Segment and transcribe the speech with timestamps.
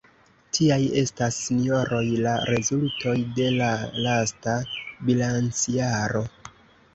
[0.57, 3.69] Tiaj estas, sinjoroj, la rezultoj de la
[4.07, 4.57] lasta
[5.11, 6.25] bilancjaro.